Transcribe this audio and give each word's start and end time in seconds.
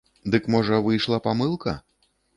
Дык 0.35 0.47
можа, 0.53 0.79
выйшла 0.87 1.19
памылка? 1.27 1.77